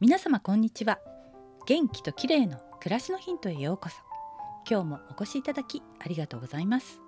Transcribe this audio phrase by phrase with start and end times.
[0.00, 1.00] 皆様こんにちは。
[1.66, 3.96] 元気と綺麗の暮らしのヒントへようこそ。
[4.70, 7.00] 今日もお越しいただきありがとうございます。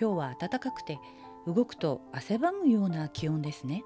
[0.00, 1.00] 今日は暖かくて
[1.44, 3.82] 動くと汗ばむような気温ですね。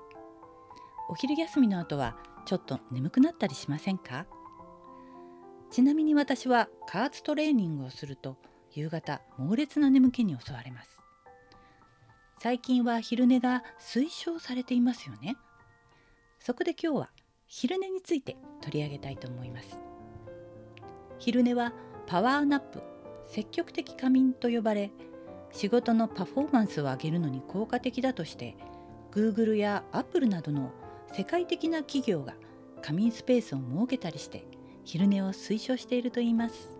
[1.08, 4.26] お昼休みの後はちょっと眠くなったりしませんか？
[5.70, 8.36] ちなみに私は加圧トレーニングをすると
[8.74, 11.02] 夕方猛烈な眠気に襲われます。
[12.40, 15.38] 最近は昼寝が推奨されていますよね。
[16.40, 17.10] そこで今日は
[17.48, 19.80] 昼寝について取り上げたいと思います。
[21.18, 21.72] 昼寝は
[22.06, 22.82] パワーナップ
[23.24, 24.90] 積極的仮眠と呼ばれ
[25.52, 28.56] 仕事のパフォーマンスを上げるのに効果的だとして
[29.12, 30.72] Google や Apple などの
[31.12, 32.34] 世界的な企業が
[32.82, 34.44] 仮眠スペースを設けたりして
[34.84, 36.78] 昼寝を推奨しているといいます。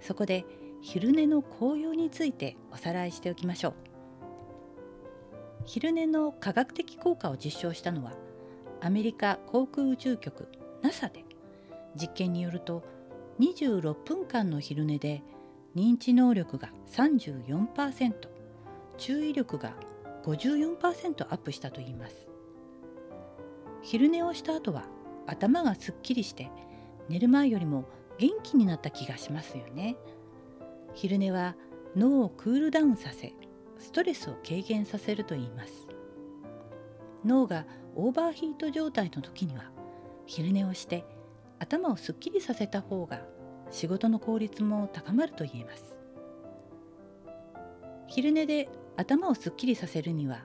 [0.00, 0.44] そこで
[0.80, 3.74] 昼寝の効用についておさらいしておきましょう。
[5.64, 8.12] 昼寝の科学的効果を実証したのは
[8.84, 10.46] アメリカ航空宇宙局
[10.82, 11.24] NASA で
[11.98, 12.84] 実験によると
[13.40, 15.22] 26分間の昼寝で
[15.74, 18.12] 認知能力が34%
[18.98, 19.72] 注意力が
[20.26, 22.28] 54%アップしたといいます。
[23.80, 24.84] 昼寝をした後は
[25.26, 26.50] 頭がすっきりして
[27.08, 27.86] 寝る前よりも
[28.18, 29.96] 元気になった気がしますよね。
[30.92, 31.56] 昼寝は
[31.96, 33.32] 脳をクールダウンさせ
[33.78, 35.93] ストレスを軽減させるといいます。
[37.24, 39.64] 脳がオーバーヒート状態の時には
[40.26, 41.04] 昼寝をして
[41.58, 43.22] 頭をすっきりさせた方が
[43.70, 45.94] 仕事の効率も高まると言えます。
[48.06, 50.44] 昼寝で頭をすっきりさせるには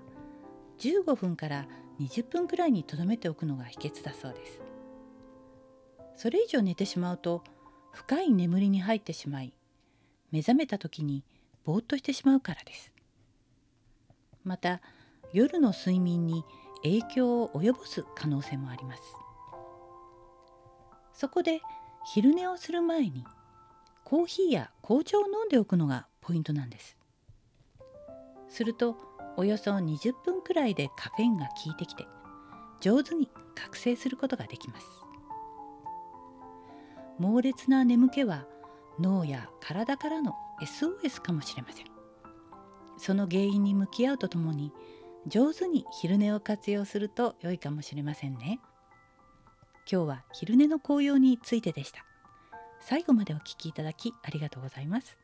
[0.79, 1.67] 15分から
[1.99, 4.61] 20分くらいにとどめておくのが秘訣だそうです。
[6.15, 7.43] それ以上寝てしまうと
[7.91, 9.53] 深い眠りに入ってしまい
[10.31, 11.23] 目覚めた時に
[11.65, 12.91] ぼーっとしてしまうからです。
[14.43, 14.81] また
[15.33, 16.43] 夜の睡眠に
[16.83, 19.03] 影響を及ぼす可能性もあります。
[21.13, 21.61] そこで
[22.05, 23.25] 昼寝をする前に
[24.05, 26.97] コーヒーや紅茶を飲んでおくのがポイントなんです。
[28.47, 28.97] すると
[29.37, 32.07] およそ20分くらいでカフェインが効いてきて
[32.79, 34.87] 上手に覚醒することができます。
[37.19, 38.45] 猛烈な眠気は
[38.99, 41.85] 脳や体からの SOS かもしれません。
[42.97, 44.73] その原因に向き合うとともに
[45.29, 48.59] 上手に昼寝を活用すると良いかもしれませんね。
[49.91, 52.03] 今日は昼寝の紅葉についてでした。
[52.81, 55.17] 最後までお聞きいただきありがとうございます。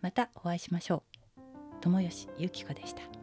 [0.00, 1.02] またお会いしましょ
[1.38, 1.42] う。
[1.80, 3.15] 友吉ゆき子でした。